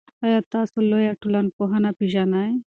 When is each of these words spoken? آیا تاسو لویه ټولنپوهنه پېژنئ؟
آیا 0.25 0.39
تاسو 0.53 0.77
لویه 0.89 1.13
ټولنپوهنه 1.21 1.89
پېژنئ؟ 1.99 2.51